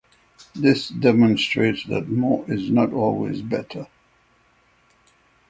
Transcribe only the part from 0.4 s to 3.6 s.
This demonstrates that more is not always